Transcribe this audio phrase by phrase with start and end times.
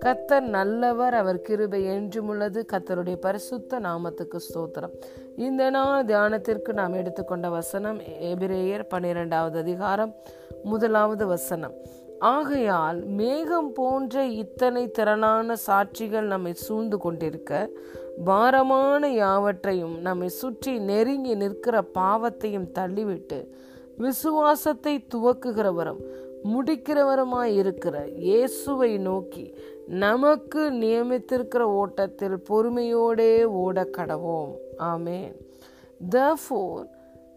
[0.00, 2.64] கத்தர் நல்லவர் அவர் கிருபை என்றும் உள்ளது.
[2.72, 4.90] கத்தருடைய பரிசுத்த நாமத்துக்கு ஸ்தோத்திரம்.
[5.36, 10.14] இந்த நாள் தியானத்திற்கு நாம் எடுத்துக்கொண்ட வசனம் எபிரேயர் பன்னிரெண்டாவது அதிகாரம்
[10.62, 11.72] முதலாவது வசனம்.
[12.18, 17.70] ஆகையால் மேகம் போன்ற இத்தனை திறனான சாட்சிகள் நம்மை சூழ்ந்து கொண்டிருக்க
[18.24, 23.46] பாரமான யாவற்றையும் நம்மை சுற்றி நெருங்கி நிற்கிற பாவத்தையும் தள்ளிவிட்டு
[23.99, 26.01] விசுவாசத்தை துவக்குகிறவரும்
[26.53, 29.45] முடிக்கிறவருமாய் இருக்கிற இயேசுவை நோக்கி
[30.03, 33.31] நமக்கு நியமித்திருக்கிற ஓட்டத்தில் பொறுமையோடே
[33.63, 34.53] ஓட கடவோம்
[34.91, 35.33] ஆமேன்
[36.15, 36.87] Therefore,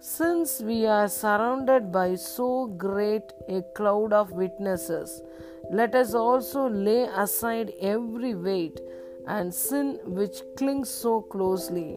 [0.00, 5.22] since we are surrounded by so great a cloud of witnesses,
[5.70, 8.78] let us also lay aside every weight
[9.26, 11.90] and sin which clings so closely,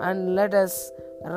[0.00, 0.74] and let us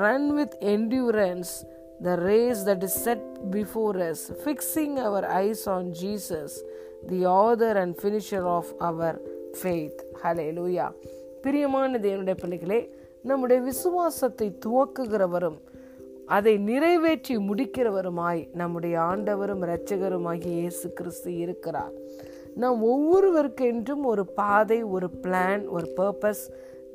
[0.03, 1.51] run with endurance
[2.00, 6.62] the race that is set before us, fixing our eyes on Jesus,
[7.06, 9.12] the author and finisher of our
[9.54, 9.96] faith.
[10.22, 10.88] Hallelujah.
[11.44, 12.80] பிரியமான தேவனுடைய பிள்ளைகளே
[13.24, 15.58] நம்முடைய விசுவாசத்தை துவக்குகிறவரும்
[16.36, 21.94] அதை நிறைவேற்றி முடிக்கிறவருமாய் நம்முடைய ஆண்டவரும் இரட்சகருமாகி இயேசு கிறிஸ்து இருக்கிறார்
[22.56, 26.44] நாம் ஒவ்வொருவருக்கென்றும் ஒரு பாதை ஒரு பிளான் ஒரு பர்பஸ்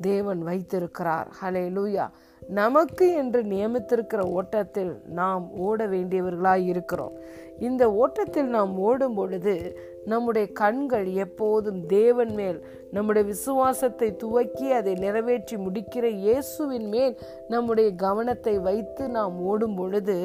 [0.01, 2.05] தேவன் வைத்திருக்கிறார் ஹலே லூயா
[2.47, 7.11] நமக்கு என்று நியமித்திருக்கிற ஓட்டத்தில் நாம் ஓட வேண்டியவர்களாய் இருக்கிறோம்.
[7.59, 15.57] இந்த ஓட்டத்தில் நாம் ஓடும் பொழுது நம்முடைய கண்கள் எப்போதும் தேவன் மேல் நம்முடைய விசுவாசத்தை துவக்கி அதை நிறைவேற்றி
[15.57, 20.17] முடிக்கிற இயேசுவின் மேல் நம்முடைய கவனத்தை வைத்து நாம் ஓடும் பொழுது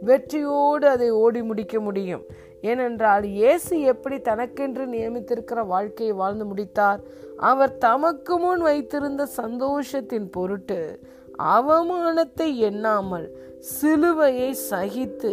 [0.00, 2.24] வெற்றியோடு அதை ஓடி முடிக்க முடியும்.
[2.60, 7.00] ஏனென்றால் இயேசு எப்படி தனக்கென்று நியமித்திருக்கிற வாழ்க்கையை வாழ்ந்து முடித்தார்?
[7.36, 11.00] அவர் தமக்கு முன் வைத்திருந்த சந்தோஷத்தின் பொருட்டு
[11.38, 13.26] அவமானத்தை எண்ணாமல்
[13.72, 15.32] சிலுவையை சகித்து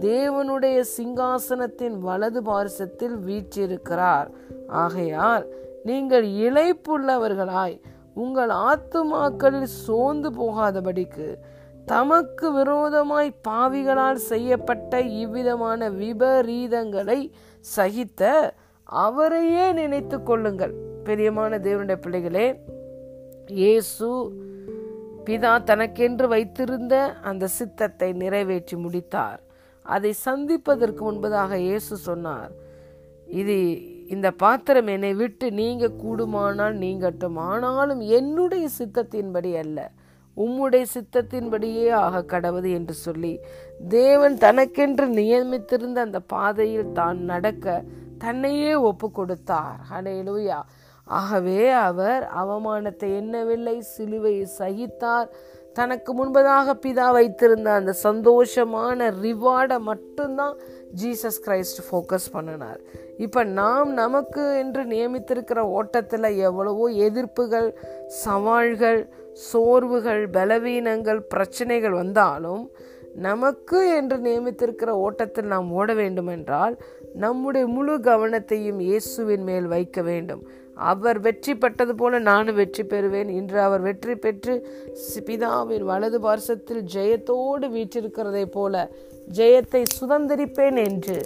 [0.00, 4.28] தேவனுடைய சிங்காசனத்தின் வலது பாரிசத்தில் வீற்றிருக்கிறார்.
[4.66, 5.46] ஆகையால்
[5.84, 7.80] நீங்கள் இழைப்புள்ளவர்களாய்
[8.14, 11.28] உங்கள் ஆத்துமாக்களில் சோர்ந்து போகாதபடிக்கு
[11.86, 17.20] தமக்கு விரோதமாய் பாவிகளால் செய்யப்பட்ட இவ்விதமான விபரீதங்களை
[17.76, 18.52] சகித்த
[18.86, 20.74] அவரையே நினைத்து கொள்ளுங்கள்.
[21.04, 22.46] பெரியமான தேவனுடைய பிள்ளைகளே
[23.48, 24.08] இயேசு
[25.26, 26.94] பிதா தனக்கென்று வைத்திருந்த
[27.28, 29.40] அந்த சித்தத்தை நிறைவேற்றி முடித்தார்.
[29.86, 32.52] அதை சந்திப்பதற்கு முன்பதாக இயேசு சொன்னார்
[33.40, 33.56] இது
[34.14, 37.38] இந்த பாத்திரம் என்னை விட்டு நீங்க கூடுமானால் நீங்கட்டும்.
[37.50, 39.78] ஆனாலும் என்னுடைய சித்தத்தின்படி அல்ல
[40.36, 43.34] உம்முடைய சித்தத்தின்படியே ஆக கடவுது என்று சொல்லி
[43.98, 47.82] தேவன் தனக்கென்று நியமித்திருந்த அந்த பாதையில் தான் நடக்க
[48.24, 49.78] தன்னையே ஒப்பு கொடுத்தார்.
[49.90, 50.58] ஹனேலூயா
[51.06, 55.28] ஆகவே அவர் அவமானத்தை எண்ணவில்லை சிலுவையை சகித்தார்.
[55.74, 60.56] தனக்கு முன்பதாக பிதா வைத்திருந்த அந்த சந்தோஷமான ரிவார்டை மட்டும்தான்
[61.02, 62.80] ஜீசஸ் கிரைஸ்ட் ஃபோக்கஸ் பண்ணினார்.
[63.16, 67.68] இப்போ நாம் நமக்கு என்று நியமித்திருக்கிற ஓட்டத்தில் எவ்வளவோ எதிர்ப்புகள்
[68.06, 69.00] சவால்கள்
[69.32, 72.70] சோர்வுகள் பலவீனங்கள் பிரச்சனைகள் வந்தாலும்
[73.14, 76.74] நமக்கு என்று நியமித்திருக்கிற ஓட்டத்தில் நாம் ஓட வேண்டுமென்றால்
[77.22, 80.42] நம்முடைய முழு கவனத்தையும் இயேசுவின் மேல் வைக்க வேண்டும்.
[80.90, 83.30] அவர் வெற்றி பெற்றது போல நானும் வெற்றி பெறுவேன்.
[83.38, 84.54] இன்று அவர் வெற்றி பெற்று
[85.28, 88.74] பிதாவின் வலது பார்சத்தில் ஜெயத்தோடு வீற்றிருக்கிறதை போல
[89.38, 91.16] ஜெயத்தை சுதந்திரிப்பேன் என்று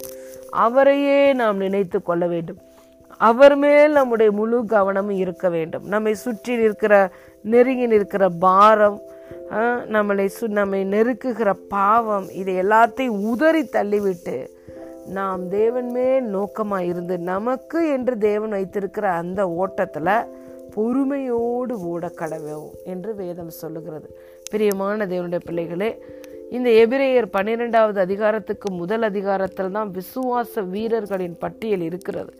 [0.65, 2.61] அவரையே நாம் நினைத்து கொள்ள வேண்டும்.
[3.21, 5.83] அவர் மேல் நம்முடைய முழு கவனமும் இருக்க வேண்டும்.
[5.93, 6.93] நம்மை சுற்றி நிற்கிற
[7.45, 8.99] நெருங்கி நிற்கிற பாரம்
[9.95, 14.35] நம்மளை சு நம்மை நெருக்குகிற பாவம் இதை எல்லாத்தையும் உதறி தள்ளிவிட்டு
[15.17, 20.13] நாம் தேவன் மேல் நோக்கமாக இருந்து நமக்கு என்று தேவன் வைத்திருக்கிற அந்த ஓட்டத்தில்
[20.75, 24.07] பொறுமையோடு ஓட கடவோம் என்று வேதம் சொல்லுகிறது.
[24.51, 25.89] பிரியமான தேவனுடைய பிள்ளைகளே
[26.49, 32.33] இந்த எபிரேயர் பன்னிரெண்டாவது அதிகாரத்துக்கு முதல் அதிகாரத்தில் தான் விசுவாச வீரர்களின் பட்டியல் இருக்கிறது.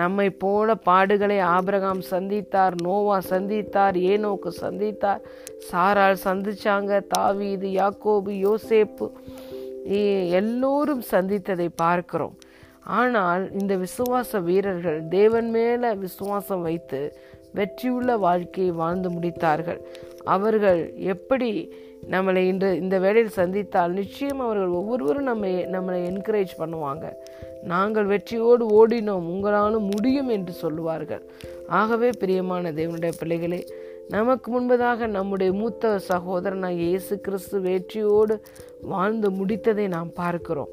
[0.00, 5.22] நம்மை போல பாடுகளை ஆபிரகாம் சந்தித்தார் நோவா சந்தித்தார் ஏனோக்கு சந்தித்தார்
[5.68, 9.06] சாரால் சந்திச்சாங்க தாவீது யாக்கோபு யோசேப்பு
[10.38, 12.36] எல்லோரும் சந்தித்ததை பார்க்கிறோம்.
[12.82, 17.00] ஆனால் இந்த விசுவாச வீரர்கள் தேவன் மேல விசுவாசம் வைத்து
[17.54, 19.80] வெற்றியுள்ள வாழ்க்கையை வாழ்ந்து முடித்தார்கள்.
[20.24, 21.72] அவர்கள் எப்படி
[22.10, 27.06] நம்மளை இன்று இந்த வேலையில் சந்தித்தால் நிச்சயம் அவர்கள் ஒவ்வொருவரும் நம்ம நம்மளை என்கரேஜ் பண்ணுவாங்க.
[27.64, 31.24] நாங்கள் வெற்றியோடு ஓடினோம் உங்களாலும் முடியும் என்று சொல்லுவார்கள்.
[31.68, 33.60] ஆகவே பிரியமான தேவனுடைய பிள்ளைகளே
[34.08, 38.40] நமக்கு முன்பதாக நம்முடைய மூத்த சகோதரனாக இயேசு கிறிஸ்து வெற்றியோடு
[38.82, 40.68] வாழ்ந்து முடித்ததை நாம் பார்க்கிறோம்.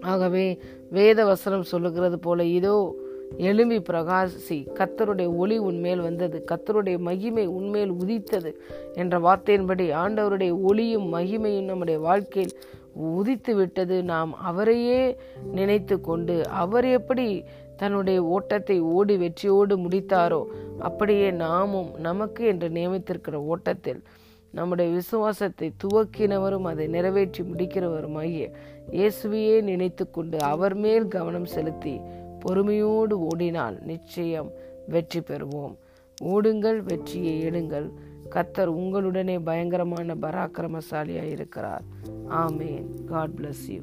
[0.00, 0.58] ஆகவே
[0.90, 2.94] வேத வசனம் சொல்லுகிறது போல இதோ
[3.38, 8.62] எலும்பி பிரகாசி கத்தருடைய ஒளி உன்மேல் வந்தது கத்தருடைய மகிமை உன்மேல் உதித்தது
[8.94, 12.54] என்ற வார்த்தையின்படி ஆண்டவருடைய ஒளியும் மகிமையும் நம்முடைய வாழ்க்கையில்
[12.94, 14.02] உதித்து விட்டது.
[14.02, 15.16] நாம் அவரையே
[15.52, 17.44] நினைத்து கொண்டு அவர் எப்படி
[17.76, 20.42] தன்னுடைய ஓட்டத்தை ஓடி வெற்றியோடு முடித்தாரோ
[20.78, 24.02] அப்படியே நாமும் நமக்கு என்று நியமித்திருக்கிற ஓட்டத்தில்
[24.50, 28.46] நம்முடைய விசுவாசத்தை துவக்கினவரும் அதை நிறைவேற்றி முடிக்கிறவருமாகிய
[28.92, 31.94] இயேசுவையே நினைத்து கொண்டு அவர் மேல் கவனம் செலுத்தி
[32.40, 34.50] பொறுமையோடு ஓடினால் நிச்சயம்
[34.86, 35.74] வெற்றி பெறுவோம்.
[36.18, 37.88] ஓடுங்கள் வெற்றியை எடுங்கள்.
[38.34, 41.82] கத்தர் உங்களுடனே பயங்கரமான பராக்கிரமசாலியாக இருக்கிறார்
[42.28, 43.04] ஆமேன்.
[43.04, 43.82] God bless you